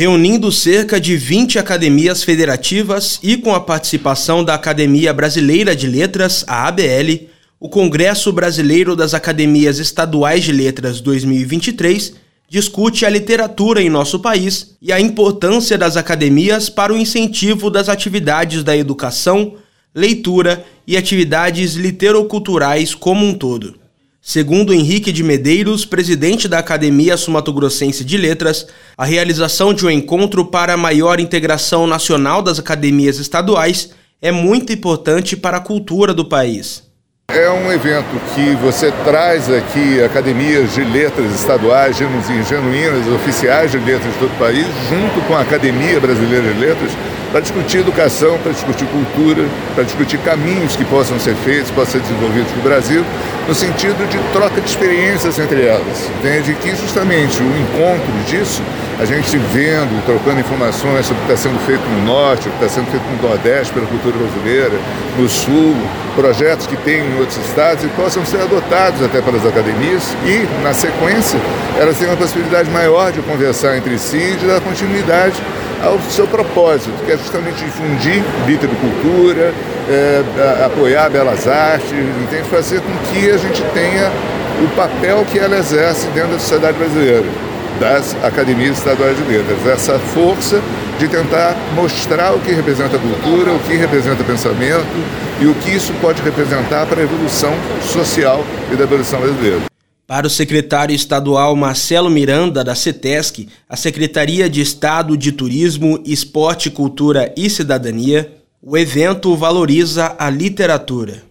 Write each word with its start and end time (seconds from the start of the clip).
reunindo 0.00 0.50
cerca 0.50 0.98
de 0.98 1.14
20 1.14 1.58
academias 1.58 2.24
federativas 2.24 3.20
e 3.22 3.36
com 3.36 3.54
a 3.54 3.60
participação 3.60 4.42
da 4.42 4.54
Academia 4.54 5.12
Brasileira 5.12 5.76
de 5.76 5.86
Letras, 5.86 6.42
a 6.48 6.66
ABL, 6.68 7.28
o 7.60 7.68
Congresso 7.68 8.32
Brasileiro 8.32 8.96
das 8.96 9.12
Academias 9.12 9.78
Estaduais 9.78 10.42
de 10.42 10.52
Letras 10.52 11.02
2023 11.02 12.14
discute 12.48 13.04
a 13.04 13.10
literatura 13.10 13.82
em 13.82 13.90
nosso 13.90 14.20
país 14.20 14.74
e 14.80 14.90
a 14.90 14.98
importância 14.98 15.76
das 15.76 15.98
academias 15.98 16.70
para 16.70 16.94
o 16.94 16.96
incentivo 16.96 17.68
das 17.68 17.90
atividades 17.90 18.64
da 18.64 18.74
educação, 18.74 19.56
leitura 19.94 20.64
e 20.86 20.96
atividades 20.96 21.74
literoculturais 21.74 22.94
como 22.94 23.26
um 23.26 23.34
todo. 23.34 23.79
Segundo 24.22 24.74
Henrique 24.74 25.12
de 25.12 25.22
Medeiros, 25.22 25.86
presidente 25.86 26.46
da 26.46 26.58
Academia 26.58 27.16
Sumatogrossense 27.16 28.04
de 28.04 28.18
Letras, 28.18 28.66
a 28.96 29.04
realização 29.04 29.72
de 29.72 29.86
um 29.86 29.90
encontro 29.90 30.44
para 30.44 30.74
a 30.74 30.76
maior 30.76 31.18
integração 31.18 31.86
nacional 31.86 32.42
das 32.42 32.58
academias 32.58 33.18
estaduais 33.18 33.94
é 34.20 34.30
muito 34.30 34.74
importante 34.74 35.36
para 35.38 35.56
a 35.56 35.60
cultura 35.60 36.12
do 36.12 36.26
país. 36.26 36.89
É 37.32 37.48
um 37.48 37.70
evento 37.70 38.20
que 38.34 38.56
você 38.56 38.92
traz 39.04 39.48
aqui 39.48 40.02
academias 40.02 40.74
de 40.74 40.82
letras 40.82 41.32
estaduais, 41.32 41.96
genuínas, 41.96 43.06
oficiais 43.14 43.70
de 43.70 43.78
letras 43.78 44.12
de 44.12 44.18
todo 44.18 44.32
o 44.32 44.38
país, 44.38 44.66
junto 44.88 45.20
com 45.28 45.36
a 45.36 45.40
Academia 45.42 46.00
Brasileira 46.00 46.52
de 46.52 46.58
Letras, 46.58 46.90
para 47.30 47.40
discutir 47.40 47.78
educação, 47.78 48.36
para 48.38 48.50
discutir 48.50 48.84
cultura, 48.86 49.44
para 49.76 49.84
discutir 49.84 50.18
caminhos 50.18 50.74
que 50.74 50.84
possam 50.84 51.20
ser 51.20 51.36
feitos, 51.36 51.70
possam 51.70 51.92
ser 51.92 52.00
desenvolvidos 52.00 52.50
no 52.56 52.62
Brasil, 52.62 53.04
no 53.46 53.54
sentido 53.54 54.08
de 54.08 54.18
troca 54.32 54.60
de 54.60 54.68
experiências 54.68 55.38
entre 55.38 55.64
elas. 55.64 56.10
Entende 56.18 56.54
que 56.54 56.74
justamente 56.74 57.40
o 57.40 57.46
encontro 57.46 58.12
disso, 58.26 58.60
a 58.98 59.04
gente 59.04 59.38
vendo, 59.52 60.04
trocando 60.04 60.40
informações 60.40 61.06
sobre 61.06 61.22
o 61.22 61.26
que 61.26 61.32
está 61.32 61.48
sendo 61.48 61.58
feito 61.64 61.82
no 61.88 62.04
Norte, 62.04 62.48
o 62.48 62.50
que 62.50 62.64
está 62.64 62.68
sendo 62.68 62.90
feito 62.90 63.04
no 63.04 63.28
Nordeste 63.28 63.72
pela 63.72 63.86
cultura 63.86 64.16
brasileira, 64.18 64.76
no 65.16 65.28
Sul, 65.28 65.76
projetos 66.16 66.66
que 66.66 66.76
tem 66.76 67.02
outros 67.20 67.38
estados 67.46 67.84
e 67.84 67.88
possam 67.88 68.24
ser 68.24 68.40
adotados 68.40 69.02
até 69.02 69.20
pelas 69.20 69.46
academias 69.46 70.02
e, 70.24 70.46
na 70.62 70.72
sequência, 70.72 71.38
elas 71.78 71.96
têm 71.98 72.08
uma 72.08 72.16
possibilidade 72.16 72.70
maior 72.70 73.12
de 73.12 73.20
conversar 73.22 73.76
entre 73.76 73.98
si 73.98 74.16
e 74.16 74.36
de 74.36 74.46
dar 74.46 74.60
continuidade 74.60 75.40
ao 75.82 75.98
seu 76.10 76.26
propósito, 76.26 76.92
que 77.04 77.12
é 77.12 77.16
justamente 77.16 77.64
difundir 77.64 78.22
literatura, 78.46 79.54
é, 79.88 80.64
apoiar 80.64 81.08
belas 81.10 81.46
artes, 81.48 81.90
entende? 81.90 82.48
fazer 82.48 82.80
com 82.80 82.92
que 83.10 83.30
a 83.30 83.36
gente 83.36 83.62
tenha 83.72 84.10
o 84.62 84.68
papel 84.76 85.24
que 85.30 85.38
ela 85.38 85.56
exerce 85.56 86.06
dentro 86.08 86.32
da 86.32 86.38
sociedade 86.38 86.76
brasileira, 86.76 87.24
das 87.78 88.14
academias 88.24 88.78
estaduais 88.78 89.16
de 89.16 89.22
letras, 89.24 89.66
essa 89.66 89.98
força 89.98 90.60
de 90.98 91.08
tentar 91.08 91.56
mostrar 91.74 92.34
o 92.34 92.40
que 92.40 92.52
representa 92.52 92.96
a 92.96 92.98
cultura, 92.98 93.52
o 93.52 93.60
que 93.60 93.74
representa 93.76 94.22
o 94.22 94.24
pensamento 94.24 94.86
e 95.40 95.46
o 95.46 95.54
que 95.54 95.70
isso 95.70 95.92
pode 96.00 96.20
representar 96.22 96.86
para 96.86 97.00
a 97.00 97.04
evolução 97.04 97.54
social 97.82 98.44
e 98.72 98.76
da 98.76 98.84
evolução 98.84 99.20
brasileira. 99.20 99.62
Para 100.06 100.26
o 100.26 100.30
secretário 100.30 100.94
estadual 100.94 101.54
Marcelo 101.54 102.10
Miranda, 102.10 102.64
da 102.64 102.74
CETESC, 102.74 103.48
a 103.68 103.76
Secretaria 103.76 104.50
de 104.50 104.60
Estado 104.60 105.16
de 105.16 105.30
Turismo, 105.30 106.02
Esporte, 106.04 106.68
Cultura 106.68 107.32
e 107.36 107.48
Cidadania, 107.48 108.30
o 108.60 108.76
evento 108.76 109.34
valoriza 109.36 110.14
a 110.18 110.28
literatura. 110.28 111.22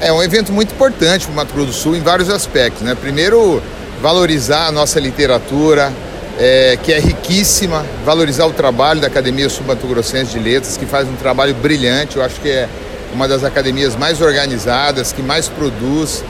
É 0.00 0.12
um 0.12 0.22
evento 0.22 0.52
muito 0.52 0.72
importante 0.72 1.26
para 1.26 1.32
o 1.32 1.36
Mato 1.36 1.52
Grosso 1.52 1.66
do 1.66 1.72
Sul 1.72 1.96
em 1.96 2.00
vários 2.00 2.30
aspectos. 2.30 2.82
Né? 2.82 2.94
Primeiro, 2.94 3.62
valorizar 4.02 4.66
a 4.66 4.72
nossa 4.72 4.98
literatura, 4.98 5.92
é, 6.38 6.76
que 6.82 6.92
é 6.92 6.98
riquíssima, 6.98 7.86
valorizar 8.04 8.46
o 8.46 8.52
trabalho 8.52 9.00
da 9.00 9.06
Academia 9.06 9.48
Sul-Mato 9.48 9.86
Grossense 9.86 10.32
de 10.32 10.40
Letras, 10.40 10.76
que 10.76 10.84
faz 10.84 11.08
um 11.08 11.14
trabalho 11.14 11.54
brilhante. 11.54 12.16
Eu 12.16 12.24
acho 12.24 12.40
que 12.40 12.50
é 12.50 12.68
uma 13.14 13.28
das 13.28 13.44
academias 13.44 13.94
mais 13.94 14.20
organizadas, 14.20 15.12
que 15.12 15.22
mais 15.22 15.48
produz 15.48 16.24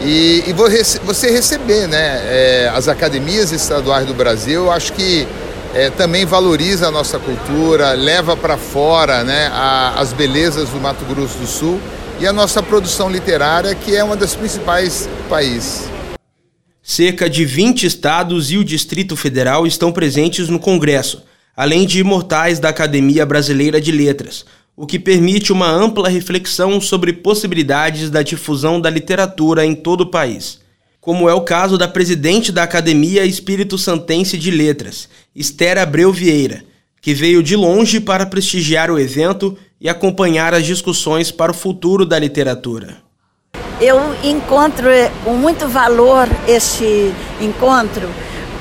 e, 0.00 0.44
e 0.46 0.52
você 0.52 1.30
receber 1.30 1.88
né, 1.88 2.20
é, 2.28 2.72
as 2.72 2.86
academias 2.86 3.50
estaduais 3.50 4.06
do 4.06 4.14
Brasil, 4.14 4.66
eu 4.66 4.70
acho 4.70 4.92
que 4.92 5.26
é, 5.74 5.90
também 5.90 6.24
valoriza 6.24 6.88
a 6.88 6.90
nossa 6.90 7.18
cultura, 7.18 7.92
leva 7.92 8.36
para 8.36 8.56
fora 8.56 9.24
né, 9.24 9.50
a, 9.52 9.94
as 9.98 10.12
belezas 10.12 10.68
do 10.68 10.80
Mato 10.80 11.04
Grosso 11.06 11.38
do 11.38 11.46
Sul 11.46 11.80
e 12.20 12.26
a 12.26 12.32
nossa 12.32 12.62
produção 12.62 13.10
literária, 13.10 13.74
que 13.74 13.96
é 13.96 14.04
uma 14.04 14.16
das 14.16 14.34
principais 14.34 15.06
do 15.06 15.28
país. 15.28 15.95
Cerca 16.88 17.28
de 17.28 17.44
20 17.44 17.84
estados 17.84 18.52
e 18.52 18.56
o 18.56 18.64
Distrito 18.64 19.16
Federal 19.16 19.66
estão 19.66 19.90
presentes 19.90 20.48
no 20.48 20.60
Congresso, 20.60 21.24
além 21.56 21.84
de 21.84 21.98
imortais 21.98 22.60
da 22.60 22.68
Academia 22.68 23.26
Brasileira 23.26 23.80
de 23.80 23.90
Letras, 23.90 24.44
o 24.76 24.86
que 24.86 24.96
permite 24.96 25.52
uma 25.52 25.68
ampla 25.68 26.08
reflexão 26.08 26.80
sobre 26.80 27.12
possibilidades 27.12 28.08
da 28.08 28.22
difusão 28.22 28.80
da 28.80 28.88
literatura 28.88 29.66
em 29.66 29.74
todo 29.74 30.02
o 30.02 30.10
país, 30.12 30.60
como 31.00 31.28
é 31.28 31.34
o 31.34 31.40
caso 31.40 31.76
da 31.76 31.88
presidente 31.88 32.52
da 32.52 32.62
Academia 32.62 33.26
Espírito 33.26 33.76
Santense 33.76 34.38
de 34.38 34.52
Letras, 34.52 35.08
Esther 35.34 35.78
Abreu 35.78 36.12
Vieira, 36.12 36.62
que 37.02 37.12
veio 37.12 37.42
de 37.42 37.56
longe 37.56 37.98
para 37.98 38.24
prestigiar 38.24 38.92
o 38.92 38.98
evento 38.98 39.58
e 39.80 39.88
acompanhar 39.88 40.54
as 40.54 40.64
discussões 40.64 41.32
para 41.32 41.50
o 41.50 41.54
futuro 41.54 42.06
da 42.06 42.16
literatura. 42.16 43.05
Eu 43.80 44.00
encontro 44.24 44.88
com 45.22 45.34
muito 45.34 45.68
valor 45.68 46.26
este 46.48 47.12
encontro, 47.40 48.08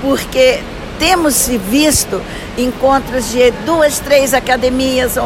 porque 0.00 0.60
temos 0.98 1.48
visto 1.68 2.20
encontros 2.56 3.30
de 3.30 3.50
duas, 3.66 3.98
três 3.98 4.32
academias. 4.32 5.16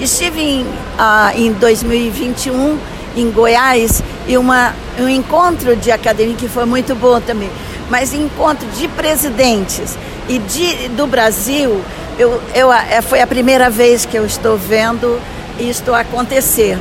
Estive 0.00 0.40
em, 0.40 0.66
ah, 0.96 1.32
em 1.34 1.52
2021 1.52 2.78
em 3.16 3.30
Goiás 3.30 4.02
e 4.26 4.36
uma, 4.38 4.74
um 4.98 5.08
encontro 5.08 5.74
de 5.76 5.90
academia 5.90 6.36
que 6.36 6.48
foi 6.48 6.64
muito 6.64 6.94
bom 6.94 7.20
também. 7.20 7.50
Mas 7.90 8.14
encontro 8.14 8.66
de 8.78 8.88
presidentes 8.88 9.96
e 10.28 10.38
de, 10.38 10.88
do 10.90 11.06
Brasil, 11.06 11.82
eu, 12.18 12.40
eu, 12.54 12.72
é, 12.72 13.02
foi 13.02 13.20
a 13.20 13.26
primeira 13.26 13.68
vez 13.68 14.06
que 14.06 14.16
eu 14.16 14.24
estou 14.24 14.56
vendo 14.56 15.20
isto 15.58 15.92
acontecer. 15.92 16.78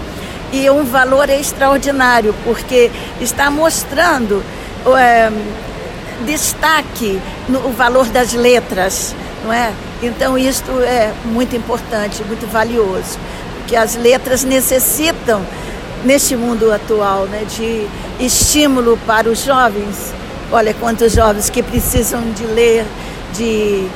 E 0.52 0.70
um 0.70 0.84
valor 0.84 1.30
extraordinário, 1.30 2.36
porque 2.44 2.92
está 3.22 3.50
mostrando 3.50 4.44
é, 4.98 5.32
destaque 6.26 7.22
no 7.48 7.72
valor 7.72 8.06
das 8.08 8.34
letras, 8.34 9.16
não 9.44 9.54
é? 9.54 9.72
Então 10.02 10.38
isto 10.38 10.72
é 10.82 11.14
muito 11.26 11.56
importante, 11.56 12.24
muito 12.24 12.50
valioso, 12.52 13.18
porque 13.58 13.76
as 13.76 13.96
letras 13.96 14.44
necessitam 14.44 15.42
neste 16.04 16.36
mundo 16.36 16.72
atual, 16.72 17.26
né, 17.26 17.46
de 17.48 17.88
estímulo 18.20 18.98
para 19.06 19.30
os 19.30 19.44
jovens. 19.44 20.14
Olha 20.52 20.74
quantos 20.74 21.14
jovens 21.14 21.50
que 21.50 21.64
precisam 21.64 22.22
de 22.32 22.44
ler, 22.46 22.86
de 23.34 23.88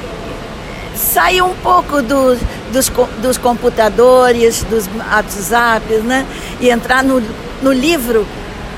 sair 0.96 1.42
um 1.42 1.54
pouco 1.56 2.02
do, 2.02 2.36
dos, 2.72 2.92
dos 3.22 3.38
computadores, 3.38 4.64
dos 4.64 4.88
WhatsApps, 4.88 6.04
né, 6.04 6.26
e 6.60 6.70
entrar 6.70 7.04
no, 7.04 7.22
no 7.62 7.72
livro 7.72 8.26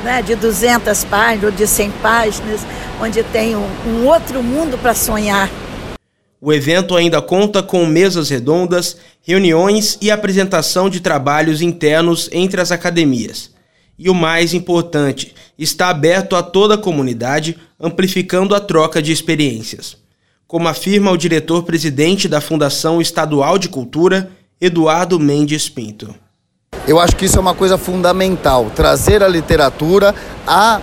né, 0.04 0.22
de 0.22 0.36
200 0.36 1.04
páginas 1.06 1.44
ou 1.44 1.52
de 1.52 1.68
100 1.68 1.92
páginas, 2.02 2.62
onde 3.02 3.24
tem 3.24 3.56
um, 3.56 3.68
um 3.86 4.06
outro 4.06 4.42
mundo 4.42 4.78
para 4.78 4.94
sonhar. 4.94 5.50
O 6.40 6.54
evento 6.54 6.96
ainda 6.96 7.22
conta 7.22 7.64
com 7.64 7.86
mesas 7.86 8.30
redondas, 8.30 8.98
reuniões 9.24 9.98
e 10.00 10.12
apresentação 10.12 10.90
de 10.90 11.00
trabalhos 11.00 11.62
internos 11.62 12.30
entre 12.32 12.62
as 12.62 12.72
academias. 12.72 13.52
E 13.98 14.10
o 14.10 14.14
mais 14.14 14.54
importante, 14.54 15.34
está 15.58 15.90
aberto 15.90 16.36
a 16.36 16.44
toda 16.44 16.76
a 16.76 16.78
comunidade, 16.78 17.58
amplificando 17.80 18.54
a 18.54 18.60
troca 18.60 19.02
de 19.02 19.12
experiências. 19.12 19.98
Como 20.48 20.66
afirma 20.70 21.12
o 21.12 21.18
diretor-presidente 21.18 22.30
da 22.30 22.40
Fundação 22.40 23.02
Estadual 23.02 23.58
de 23.58 23.68
Cultura, 23.68 24.32
Eduardo 24.62 25.20
Mendes 25.20 25.68
Pinto. 25.68 26.16
Eu 26.88 27.02
acho 27.02 27.18
que 27.18 27.26
isso 27.26 27.36
é 27.36 27.42
uma 27.42 27.54
coisa 27.54 27.78
fundamental, 27.78 28.72
trazer 28.74 29.22
a 29.22 29.28
literatura 29.28 30.16
à 30.48 30.80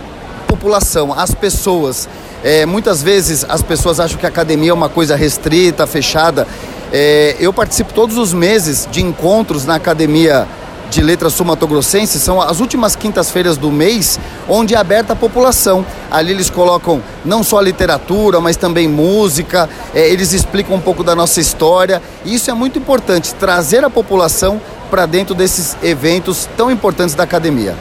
população, 0.47 1.15
às 1.15 1.35
pessoas. 1.35 2.07
É, 2.43 2.67
muitas 2.67 3.03
vezes 3.03 3.43
as 3.49 3.63
pessoas 3.63 3.99
acham 3.99 4.19
que 4.19 4.27
a 4.27 4.29
academia 4.29 4.71
é 4.71 4.75
uma 4.75 4.91
coisa 4.91 5.17
restrita, 5.17 5.87
fechada. 5.87 6.47
É, 6.93 7.35
eu 7.41 7.51
participo 7.51 7.95
todos 7.95 8.19
os 8.19 8.35
meses 8.35 8.87
de 8.91 9.03
encontros 9.03 9.65
na 9.65 9.77
academia 9.77 10.47
de 10.95 11.03
letras 11.03 11.35
sumatogrossense 11.35 12.21
são 12.21 12.41
as 12.41 12.61
últimas 12.61 12.95
quintas-feiras 12.95 13.57
do 13.57 13.71
mês, 13.71 14.19
onde 14.49 14.75
é 14.75 14.79
aberta 14.79 15.13
a 15.13 15.17
população. 15.17 15.85
Ali 16.11 16.31
eles 16.31 16.49
colocam 16.49 17.03
não 17.25 17.43
só 17.43 17.61
literatura, 17.61 18.41
mas 18.41 18.57
também 18.57 18.87
música, 18.87 19.69
é, 19.93 20.09
eles 20.09 20.33
explicam 20.33 20.77
um 20.77 20.81
pouco 20.81 21.03
da 21.03 21.15
nossa 21.15 21.41
história. 21.41 22.01
E 22.25 22.35
isso 22.35 22.51
é 22.51 22.55
muito 22.55 22.79
importante, 22.79 23.35
trazer 23.35 23.85
a 23.85 23.91
população 23.91 24.61
para 24.91 25.05
dentro 25.05 25.35
desses 25.35 25.77
eventos 25.83 26.49
tão 26.57 26.71
importantes 26.71 27.15
da 27.15 27.25
academia. 27.25 27.77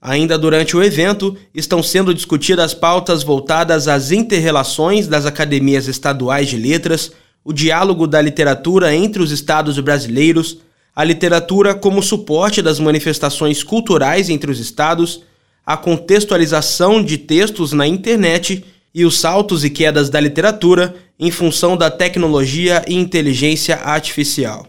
Ainda 0.00 0.38
durante 0.38 0.76
o 0.76 0.82
evento, 0.82 1.36
estão 1.54 1.82
sendo 1.82 2.14
discutidas 2.14 2.72
pautas 2.72 3.22
voltadas 3.22 3.88
às 3.88 4.10
interrelações 4.12 5.06
das 5.06 5.26
academias 5.26 5.88
estaduais 5.88 6.48
de 6.48 6.56
letras, 6.56 7.12
o 7.44 7.52
diálogo 7.52 8.06
da 8.06 8.20
literatura 8.20 8.94
entre 8.94 9.22
os 9.22 9.30
estados 9.30 9.78
brasileiros, 9.78 10.58
a 10.96 11.04
literatura 11.04 11.74
como 11.74 12.02
suporte 12.02 12.62
das 12.62 12.80
manifestações 12.80 13.62
culturais 13.62 14.30
entre 14.30 14.50
os 14.50 14.58
estados, 14.58 15.22
a 15.64 15.76
contextualização 15.76 17.04
de 17.04 17.18
textos 17.18 17.72
na 17.72 17.86
internet 17.86 18.64
e 18.94 19.04
os 19.04 19.20
saltos 19.20 19.62
e 19.62 19.68
quedas 19.68 20.08
da 20.08 20.18
literatura 20.18 20.94
em 21.20 21.30
função 21.30 21.76
da 21.76 21.90
tecnologia 21.90 22.82
e 22.88 22.94
inteligência 22.94 23.76
artificial. 23.76 24.66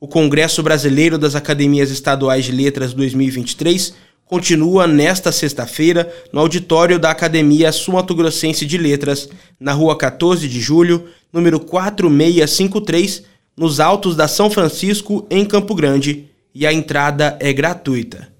O 0.00 0.08
Congresso 0.08 0.62
Brasileiro 0.62 1.18
das 1.18 1.34
Academias 1.34 1.90
Estaduais 1.90 2.46
de 2.46 2.52
Letras 2.52 2.94
2023 2.94 3.94
continua 4.24 4.86
nesta 4.86 5.30
sexta-feira 5.30 6.10
no 6.32 6.40
auditório 6.40 6.98
da 6.98 7.10
Academia 7.10 7.70
Sumato 7.70 8.14
Grossense 8.14 8.64
de 8.64 8.78
Letras, 8.78 9.28
na 9.60 9.74
rua 9.74 9.98
14 9.98 10.48
de 10.48 10.58
julho, 10.58 11.04
número 11.30 11.60
4653, 11.60 13.31
nos 13.56 13.80
altos 13.80 14.16
da 14.16 14.26
São 14.28 14.50
Francisco, 14.50 15.26
em 15.30 15.44
Campo 15.44 15.74
Grande, 15.74 16.28
e 16.54 16.66
a 16.66 16.72
entrada 16.72 17.36
é 17.40 17.52
gratuita. 17.52 18.32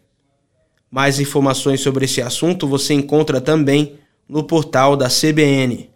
Mais 0.91 1.19
informações 1.19 1.81
sobre 1.81 2.05
esse 2.05 2.21
assunto 2.21 2.69
você 2.69 2.93
encontra 2.93 3.41
também 3.41 3.99
no 4.29 4.45
portal 4.45 4.97
da 4.97 5.09
CBN. 5.09 5.91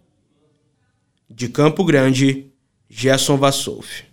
De 1.29 1.49
Campo 1.49 1.83
Grande, 1.83 2.47
Gerson 2.89 3.37
Vassouf. 3.37 4.06